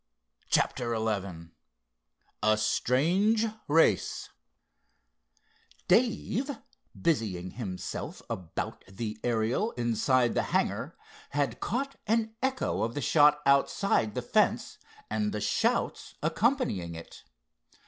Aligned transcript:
CHAPTER 0.49 0.95
XI 0.95 1.51
A 2.41 2.57
STRANGE 2.57 3.45
RACE 3.67 4.29
Dave, 5.87 6.49
busying 6.99 7.51
himself 7.51 8.23
about 8.27 8.83
the 8.87 9.19
Ariel 9.23 9.73
inside 9.73 10.33
the 10.33 10.41
hangar, 10.57 10.97
had 11.33 11.59
caught 11.59 11.97
an 12.07 12.33
echo 12.41 12.81
of 12.81 12.95
the 12.95 12.99
shot 13.01 13.43
outside 13.45 14.15
the 14.15 14.23
fence 14.23 14.79
and 15.07 15.31
the 15.33 15.39
shouts 15.41 16.15
accompanying 16.23 16.95
it. 16.95 17.23